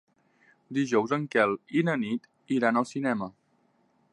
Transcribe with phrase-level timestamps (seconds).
[0.77, 2.27] Dijous en Quel i na Nit
[2.59, 3.29] iran al cinema.